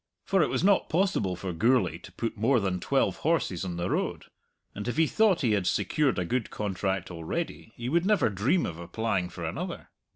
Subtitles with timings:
[0.25, 3.87] For it was not possible for Gourlay to put more than twelve horses on the
[3.87, 4.25] road,
[4.73, 8.65] and if he thought he had secured a good contract already, he would never dream
[8.65, 9.89] of applying for another.